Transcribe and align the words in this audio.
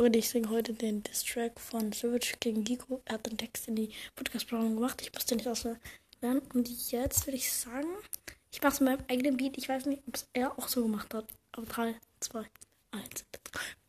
Leute, 0.00 0.18
ich 0.18 0.30
singe 0.30 0.48
heute 0.48 0.72
den 0.72 1.02
Distrack 1.02 1.60
von 1.60 1.92
Savage 1.92 2.32
gegen 2.40 2.64
Giko. 2.64 3.02
Er 3.04 3.16
hat 3.16 3.26
den 3.26 3.36
Text 3.36 3.68
in 3.68 3.76
die 3.76 3.90
Podcast-Planung 4.16 4.76
gemacht. 4.76 5.02
Ich 5.02 5.12
musste 5.12 5.36
nicht 5.36 5.46
auslernen. 5.46 5.78
Und 6.54 6.90
jetzt 6.90 7.26
würde 7.26 7.36
ich 7.36 7.52
sagen, 7.52 7.86
ich 8.50 8.62
mache 8.62 8.72
es 8.72 8.80
mit 8.80 8.88
meinem 8.88 9.04
eigenen 9.10 9.36
Beat. 9.36 9.58
Ich 9.58 9.68
weiß 9.68 9.84
nicht, 9.84 10.02
ob 10.08 10.14
es 10.14 10.26
er 10.32 10.58
auch 10.58 10.68
so 10.68 10.84
gemacht 10.84 11.12
hat. 11.12 11.26
Aber 11.52 11.66
3, 11.66 11.96
2, 12.20 12.46
1. 12.92 13.04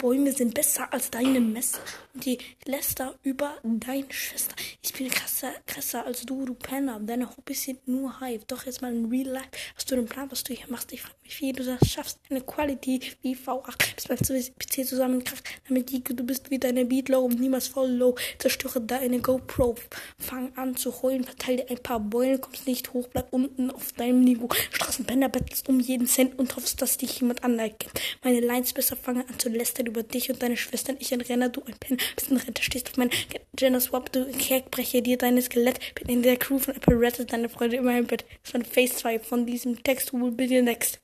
Bäume 0.01 0.31
sind 0.31 0.55
besser 0.55 0.91
als 0.91 1.11
deine 1.11 1.39
Messer 1.39 1.77
und 2.15 2.25
die 2.25 2.39
läster 2.65 3.13
über 3.21 3.59
deine 3.61 4.11
Schwester. 4.11 4.55
Ich 4.81 4.93
bin 4.93 5.09
krasser, 5.09 5.51
krasser 5.67 6.07
als 6.07 6.25
du, 6.25 6.43
du 6.43 6.55
Penner. 6.55 6.99
Deine 6.99 7.29
Hobbys 7.29 7.65
sind 7.65 7.87
nur 7.87 8.19
Hype. 8.19 8.47
Doch 8.47 8.65
jetzt 8.65 8.81
mal 8.81 8.91
in 8.91 9.11
Real 9.11 9.27
Life. 9.27 9.49
Hast 9.75 9.91
du 9.91 9.95
den 9.95 10.07
Plan, 10.07 10.31
was 10.31 10.43
du 10.43 10.55
hier 10.55 10.65
machst? 10.69 10.91
Ich 10.91 11.03
frage 11.03 11.13
mich, 11.23 11.39
wie 11.39 11.53
du 11.53 11.63
das 11.63 11.87
schaffst. 11.87 12.17
Eine 12.31 12.41
Quality 12.41 12.99
wie 13.21 13.35
V8 13.35 13.95
bis 13.95 14.07
beim 14.07 14.17
PC 14.17 14.87
zusammenkraft. 14.87 15.43
Damit 15.67 15.91
die, 15.91 16.03
du 16.03 16.23
bist 16.23 16.49
wie 16.49 16.57
deine 16.57 16.83
Beat 16.85 17.09
low 17.09 17.25
und 17.25 17.39
niemals 17.39 17.67
voll 17.67 17.91
low. 17.91 18.15
Zerstöre 18.39 18.81
deine 18.81 19.19
GoPro. 19.19 19.75
Fang 20.17 20.51
an 20.57 20.75
zu 20.75 21.03
heulen, 21.03 21.25
verteile 21.25 21.69
ein 21.69 21.77
paar 21.77 21.99
Beulen, 21.99 22.41
kommst 22.41 22.65
nicht 22.65 22.91
hoch, 22.93 23.07
bleib 23.07 23.31
unten 23.31 23.69
auf 23.69 23.91
deinem 23.91 24.21
Niveau. 24.21 24.49
Straßenpenner 24.71 25.29
bettelst 25.29 25.69
um 25.69 25.79
jeden 25.79 26.07
Cent 26.07 26.39
und 26.39 26.55
hoffst, 26.55 26.81
dass 26.81 26.97
dich 26.97 27.19
jemand 27.19 27.43
anerkennt. 27.43 28.01
Meine 28.23 28.39
Lines 28.39 28.73
besser 28.73 28.95
fangen 28.95 29.27
an 29.29 29.37
zu 29.37 29.49
lästern 29.49 29.90
über 29.91 30.03
dich 30.03 30.29
und 30.29 30.41
deine 30.41 30.57
Schwestern. 30.57 30.97
Ich 30.99 31.13
ein 31.13 31.21
Renner, 31.21 31.49
du 31.49 31.61
ein 31.63 31.77
Pen, 31.77 31.97
bist 32.15 32.31
ein 32.31 32.37
Retter, 32.37 32.63
stehst 32.63 32.89
auf 32.89 32.97
meinem 32.97 33.11
Gender 33.55 33.79
Swap, 33.79 34.11
du 34.11 34.25
Kerk, 34.31 34.71
breche 34.71 35.01
dir 35.01 35.17
deine 35.17 35.41
Skelett. 35.41 35.79
Bin 35.95 36.09
in 36.09 36.23
der 36.23 36.37
Crew 36.37 36.59
von 36.59 36.75
Apparatus, 36.75 37.25
deine 37.27 37.49
Freunde 37.49 37.77
immer 37.77 37.97
im 37.97 38.07
Bett. 38.07 38.25
Das 38.43 38.53
war 38.53 38.61
ein 38.61 38.65
Face 38.65 38.95
2 38.95 39.19
von 39.19 39.45
diesem 39.45 39.83
Text, 39.83 40.13
who 40.13 40.21
will 40.21 40.31
be 40.31 40.47
the 40.47 40.61
next. 40.61 40.99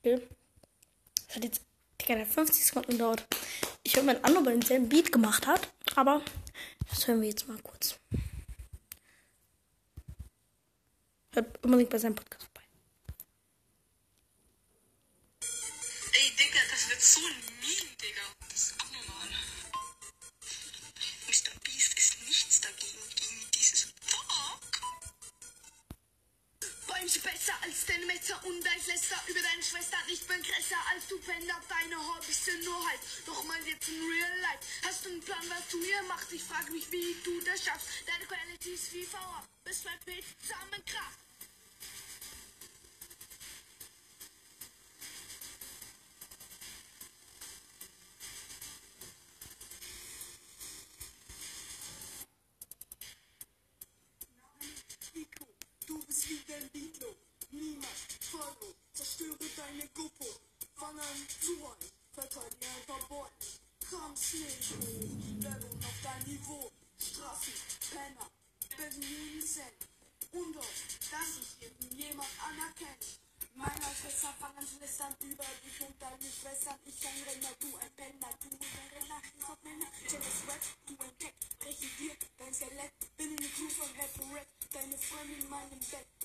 Okay. 0.00 0.20
Das 1.26 1.36
hat 1.36 1.44
jetzt 1.44 1.62
Digga, 2.00 2.24
50 2.24 2.64
Sekunden 2.64 2.92
gedauert. 2.92 3.26
Ich 3.82 3.96
höre 3.96 4.02
mein 4.02 4.22
anderer, 4.22 4.46
weil 4.46 4.52
denselben 4.54 4.88
Beat 4.88 5.10
gemacht 5.10 5.46
hat, 5.46 5.72
aber 5.96 6.22
das 6.88 7.06
hören 7.06 7.20
wir 7.20 7.28
jetzt 7.28 7.48
mal 7.48 7.58
kurz. 7.62 7.98
Hört 11.32 11.64
unbedingt 11.64 11.90
bei 11.90 11.98
seinem 11.98 12.14
Podcast 12.14 12.51
das 16.72 16.88
wird 16.88 17.02
so 17.02 17.20
ein 17.20 17.36
Meme, 17.60 17.96
Digga. 18.00 18.22
Das 18.48 18.58
ist 18.58 18.80
abnormal. 18.80 19.28
Mr. 21.28 21.52
Beast 21.64 21.98
ist 21.98 22.22
nichts 22.26 22.60
dagegen, 22.62 23.02
gegen 23.14 23.50
dieses 23.54 23.92
Fuck. 24.00 24.80
Bäume 26.86 27.08
sind 27.08 27.24
besser 27.24 27.52
als 27.60 27.84
deine 27.84 28.06
Messer 28.06 28.42
und 28.44 28.64
dein 28.64 28.86
Läster 28.86 29.20
über 29.26 29.40
deine 29.42 29.62
Schwester. 29.62 29.98
Ich 30.08 30.26
bin 30.26 30.42
krasser 30.42 30.80
als 30.94 31.06
du, 31.08 31.18
Pender. 31.18 31.60
Deine 31.68 31.98
Hobbys 32.08 32.44
sind 32.44 32.64
nur 32.64 32.88
halt. 32.88 33.00
Doch 33.26 33.44
mal 33.44 33.60
jetzt 33.66 33.88
in 33.88 34.00
real 34.08 34.40
life. 34.40 34.64
Hast 34.84 35.04
du 35.04 35.10
einen 35.10 35.20
Plan, 35.20 35.44
was 35.50 35.68
du 35.70 35.82
hier 35.82 36.02
machst? 36.04 36.32
Ich 36.32 36.42
frage 36.42 36.72
mich, 36.72 36.90
wie 36.90 37.14
du 37.22 37.38
das 37.42 37.64
schaffst. 37.64 37.88
Deine 38.06 38.24
Quality 38.24 38.70
ist 38.70 38.92
wie 38.94 39.04
V8. 39.04 39.44
Bis 39.64 39.80
bei 39.80 39.96
Bild 40.06 40.24
zusammenkraft. 40.40 41.18
Nico, 55.14 55.46
du 55.86 55.98
bist 56.06 56.28
wie 56.30 56.38
der 56.48 56.60
Lilo. 56.72 57.14
Niemals 57.50 58.18
follow, 58.30 58.74
zerstöre 58.94 59.36
deine 59.56 59.86
GoPro. 59.88 60.40
Fang 61.02 61.10
an 61.10 61.26
zu 61.40 61.60
wollen, 61.60 61.90
verteile 62.12 62.50
dir 62.60 62.68
ein 62.68 62.86
paar 62.86 63.08
Bäume. 63.08 63.30
Kommst 63.90 64.34
nicht 64.34 64.70
hoch, 64.70 65.42
Werbung 65.42 65.78
auf 65.82 65.98
dein 66.02 66.22
Niveau. 66.30 66.70
Straßen, 66.96 67.54
Penner, 67.90 68.30
bilden 68.76 69.02
jeden 69.02 69.42
Cent. 69.42 69.82
Und 70.30 70.54
doch, 70.54 70.74
dass 71.10 71.34
sich 71.34 71.60
irgendjemand 71.60 72.30
anerkennt. 72.38 73.18
Meine 73.54 73.90
Schwester 73.98 74.32
fangen 74.38 74.64
zu 74.64 74.78
lästern 74.78 75.16
über 75.20 75.44
dich 75.64 75.80
und 75.80 76.00
deine 76.00 76.30
Schwestern. 76.30 76.78
Ich 76.86 77.06
ein 77.06 77.22
Renner, 77.26 77.54
du 77.58 77.76
ein 77.78 77.92
Penner, 77.96 78.30
du 78.38 78.48
ein 78.54 78.88
Renner, 78.94 79.20
ich 79.26 79.48
hab 79.48 79.64
Männer. 79.64 79.90
Jealous 80.06 80.40
Rap, 80.46 80.62
du 80.86 80.94
ein 81.02 81.18
Tech, 81.18 81.34
breche 81.58 81.88
dir 81.98 82.16
dein 82.38 82.54
Skelett. 82.54 82.94
Bin 83.16 83.30
in 83.30 83.36
der 83.38 83.50
Crew 83.50 83.68
von 83.70 83.90
Rap 83.98 84.14
Rap, 84.32 84.46
deine 84.70 84.96
Freundin 84.96 85.40
in 85.40 85.50
meinem 85.50 85.80
Bett. 85.80 86.21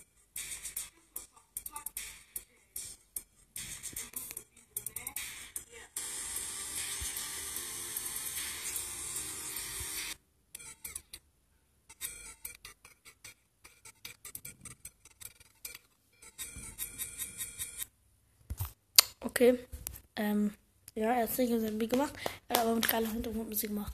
Okay. 19.27 19.59
Ähm, 20.15 20.53
ja, 20.95 21.11
er 21.11 21.23
hat 21.23 21.35
sicher 21.35 21.59
sein 21.59 21.77
Beat 21.77 21.89
gemacht. 21.89 22.13
Er 22.47 22.57
hat 22.57 22.65
aber 22.65 22.75
mit 22.75 22.87
geiler 22.87 23.11
Hintergrundmusik 23.11 23.69
gemacht. 23.69 23.85